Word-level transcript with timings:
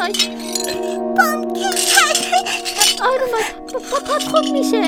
باش. 0.00 0.28
پام 1.16 1.52
که 1.52 1.66
آروم 3.02 3.30
باش. 3.32 3.48
پا 3.90 3.98
پات 3.98 4.22
خوب 4.22 4.52
میشه. 4.52 4.80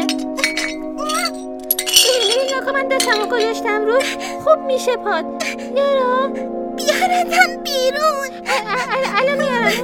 ببین 2.28 2.56
نکن 2.56 2.72
من 2.72 2.88
دستمو 2.88 3.26
گذاشتم 3.26 3.86
روش. 3.86 4.16
خوب 4.44 4.58
میشه 4.66 4.96
پات 4.96 5.24
یارا 5.76 6.28
بیارتم 6.76 7.62
بیرون. 7.64 8.28
الان 9.18 9.38
میارم. 9.38 9.80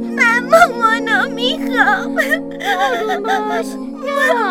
من 0.00 0.40
مامانو 0.50 1.28
می‌خوام. 1.34 2.18
آروم 2.80 3.22
باش. 3.48 3.66
یارا، 4.08 4.44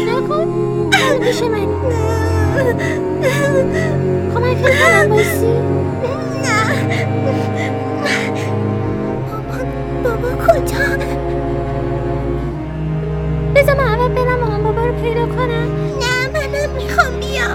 نکن. 0.07 0.89
پیش 1.23 1.41
من. 1.41 1.67
کمک 4.33 4.61
کنم 4.61 5.09
بایستی. 5.09 5.53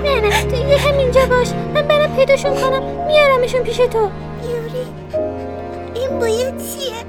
نه 0.00 0.20
نه 0.20 0.44
تو 0.44 0.56
یکم 0.56 0.98
اینجا 0.98 1.27
باش 1.27 1.48
من 1.75 1.89
برم 1.89 2.16
پیداشون 2.16 2.55
کنم. 2.55 3.06
میارمشون 3.06 3.62
پیش 3.62 3.77
تو. 3.77 4.11
یوری 4.42 4.86
این 5.94 6.19
بوی 6.19 6.36
چیه؟ 6.42 7.05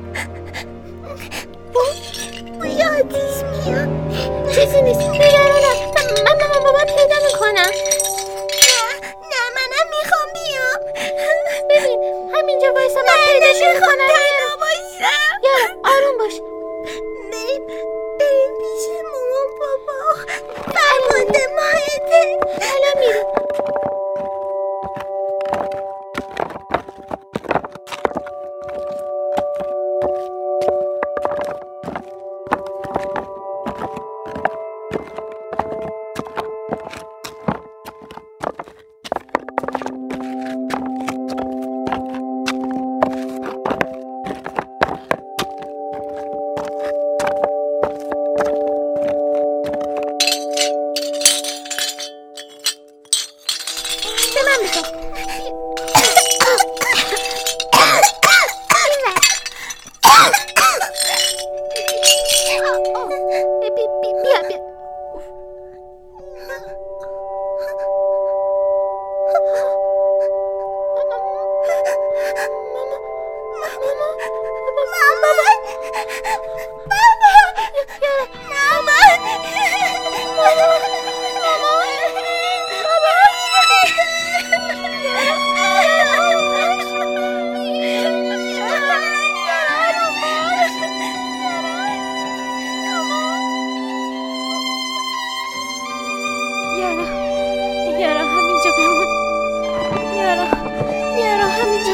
بوی 2.59 2.83
آتیش 2.83 3.43
میاد. 3.65 3.89
چیزی 4.51 4.81
نیست. 4.81 4.99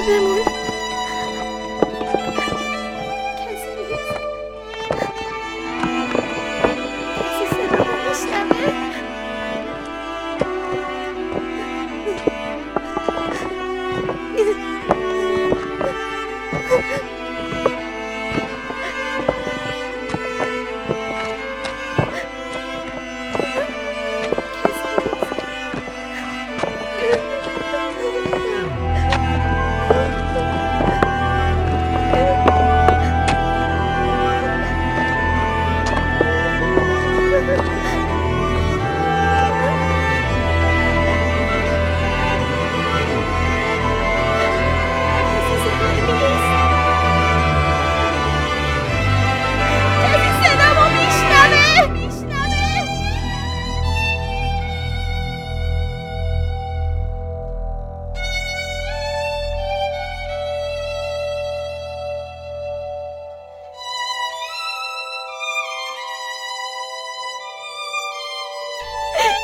یارا 0.07 0.19
همینجا 0.19 0.52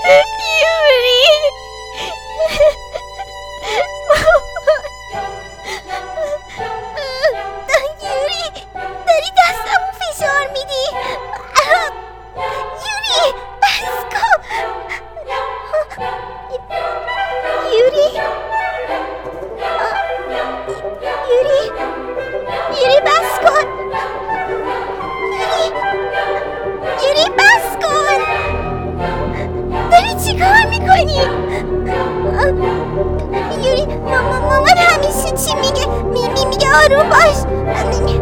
یوری. 0.06 1.26
داری 9.08 9.30
دستمو 9.40 9.90
فشار 10.00 10.46
میدی. 10.54 10.86
Arubas! 36.74 38.19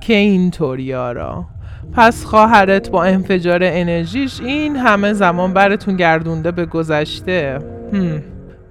که 0.00 0.14
اینطور 0.14 0.80
یارا 0.80 1.44
پس 1.92 2.24
خواهرت 2.24 2.90
با 2.90 3.04
انفجار 3.04 3.60
انرژیش 3.62 4.40
این 4.40 4.76
همه 4.76 5.12
زمان 5.12 5.52
براتون 5.54 5.96
گردونده 5.96 6.50
به 6.50 6.66
گذشته. 6.66 7.58
هم. 7.92 8.22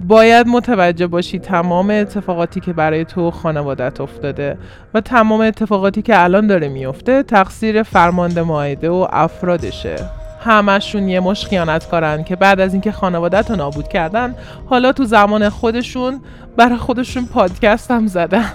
باید 0.08 0.48
متوجه 0.48 1.08
باشی 1.08 1.40
تمام 1.40 1.90
اتفاقاتی 1.90 2.60
که 2.60 2.74
برای 2.74 3.06
تو 3.06 3.28
و 3.28 3.32
خانوادت 3.32 4.02
افتاده 4.02 4.58
و 4.94 5.02
تمام 5.02 5.42
اتفاقاتی 5.42 6.02
که 6.02 6.24
الان 6.24 6.48
داره 6.48 6.68
میفته 6.68 7.24
تقصیر 7.24 7.84
فرمانده 7.84 8.44
معایده 8.44 8.90
و 8.90 9.08
افرادشه. 9.12 9.96
همشون 10.40 11.08
یه 11.08 11.20
مش 11.20 11.46
خیانتکارن 11.46 12.24
که 12.24 12.36
بعد 12.36 12.60
از 12.60 12.74
اینکه 12.74 12.92
خانوادت 12.92 13.52
رو 13.52 13.58
نابود 13.58 13.88
کردن 13.88 14.36
حالا 14.66 14.92
تو 14.92 15.06
زمان 15.06 15.50
خودشون 15.50 16.22
برای 16.58 16.78
خودشون 16.78 17.26
پادکست 17.26 17.92
هم 17.92 18.08
زدن. 18.08 18.52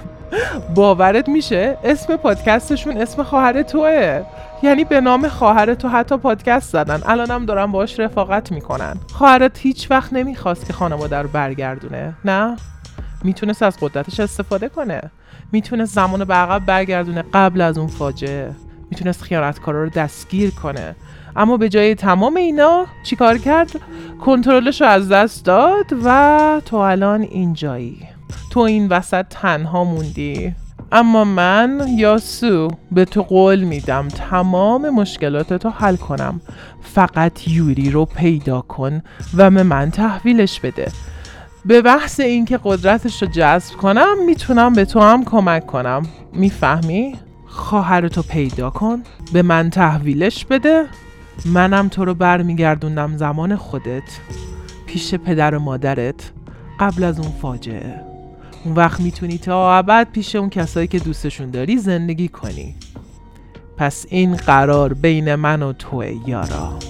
باورت 0.74 1.28
میشه؟ 1.28 1.76
اسم 1.84 2.16
پادکستشون 2.16 2.96
اسم 2.96 3.22
خواهر 3.22 3.62
توه. 3.62 4.22
یعنی 4.62 4.84
به 4.84 5.00
نام 5.00 5.28
خواهر 5.28 5.74
تو 5.74 5.88
حتی 5.88 6.16
پادکست 6.16 6.72
زدن. 6.72 7.02
الانم 7.06 7.46
دارن 7.46 7.66
باش 7.66 8.00
رفاقت 8.00 8.52
می‌کنن. 8.52 8.96
خواهرت 9.12 9.58
هیچ 9.58 9.90
وقت 9.90 10.12
نمی‌خواست 10.12 10.66
که 10.66 10.72
خانواده 10.72 11.18
رو 11.18 11.28
برگردونه. 11.28 12.14
نه؟ 12.24 12.56
می‌تونست 13.24 13.62
از 13.62 13.76
قدرتش 13.80 14.20
استفاده 14.20 14.68
کنه. 14.68 15.00
می‌تونست 15.52 15.94
زمان 15.94 16.24
به 16.24 16.34
عقب 16.34 16.66
برگردونه 16.66 17.24
قبل 17.34 17.60
از 17.60 17.78
اون 17.78 17.88
فاجعه. 17.88 18.50
می‌تونست 18.90 19.22
خیانتکارا 19.22 19.82
رو 19.82 19.90
دستگیر 19.90 20.50
کنه. 20.50 20.96
اما 21.36 21.56
به 21.56 21.68
جای 21.68 21.94
تمام 21.94 22.36
اینا 22.36 22.86
چیکار 23.04 23.38
کرد؟ 23.38 23.70
کنترلش 24.24 24.80
رو 24.80 24.86
از 24.86 25.08
دست 25.08 25.44
داد 25.44 25.86
و 26.04 26.60
تو 26.66 26.76
الان 26.76 27.22
اینجایی. 27.22 28.13
تو 28.54 28.60
این 28.60 28.88
وسط 28.88 29.26
تنها 29.30 29.84
موندی. 29.84 30.54
اما 30.92 31.24
من 31.24 31.86
یاسو 31.96 32.68
به 32.92 33.04
تو 33.04 33.22
قول 33.22 33.64
میدم 33.64 34.08
تمام 34.08 34.90
مشکلاتتو 34.90 35.70
حل 35.70 35.96
کنم. 35.96 36.40
فقط 36.82 37.48
یوری 37.48 37.90
رو 37.90 38.04
پیدا 38.04 38.60
کن 38.60 39.02
و 39.36 39.50
به 39.50 39.62
من 39.62 39.90
تحویلش 39.90 40.60
بده. 40.60 40.92
به 41.64 41.82
بحث 41.82 42.20
اینکه 42.20 42.60
قدرتش 42.64 43.22
رو 43.22 43.28
جذب 43.28 43.76
کنم 43.76 44.24
می‌تونم 44.26 44.72
به 44.72 44.84
تو 44.84 45.00
هم 45.00 45.24
کمک 45.24 45.66
کنم. 45.66 46.06
می‌فهمی؟ 46.32 47.16
خواهرتو 47.46 48.22
پیدا 48.22 48.70
کن 48.70 49.02
به 49.32 49.42
من 49.42 49.70
تحویلش 49.70 50.44
بده. 50.44 50.84
منم 51.46 51.88
تو 51.88 52.04
رو 52.04 52.14
برمیگردوندم 52.14 53.16
زمان 53.16 53.56
خودت 53.56 54.18
پیش 54.86 55.14
پدر 55.14 55.54
و 55.54 55.58
مادرت 55.58 56.30
قبل 56.80 57.04
از 57.04 57.20
اون 57.20 57.30
فاجعه. 57.42 58.13
اون 58.64 58.74
وقت 58.74 59.00
می‌تونی 59.00 59.38
تا 59.38 59.78
ابد 59.78 60.08
پیش 60.12 60.36
اون 60.36 60.50
کسایی 60.50 60.86
که 60.86 60.98
دوستشون 60.98 61.50
داری 61.50 61.78
زندگی 61.78 62.28
کنی. 62.28 62.74
پس 63.76 64.06
این 64.08 64.36
قرار 64.36 64.94
بین 64.94 65.34
من 65.34 65.62
و 65.62 65.72
توه 65.72 66.14
یارا. 66.26 66.78